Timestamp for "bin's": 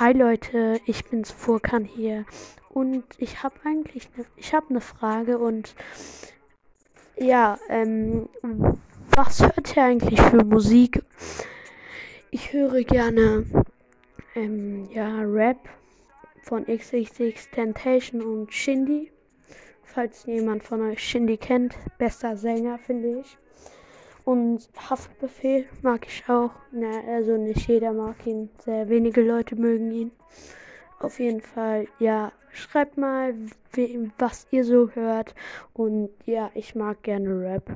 1.04-1.30